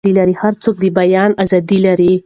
[0.41, 2.13] هر څوک د بیان ازادي لري.